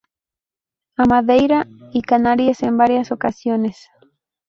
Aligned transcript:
A 0.97 1.05
Madeira 1.05 1.67
y 1.93 2.01
Canarias 2.01 2.63
en 2.63 2.75
varias 2.75 3.11
ocasiones. 3.11 3.85